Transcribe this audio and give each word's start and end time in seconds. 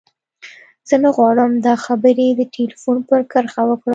زه 0.87 0.95
نه 1.03 1.09
غواړم 1.17 1.51
دا 1.65 1.73
خبرې 1.85 2.27
د 2.33 2.41
ټليفون 2.53 2.97
پر 3.09 3.21
کرښه 3.31 3.63
وکړم. 3.67 3.89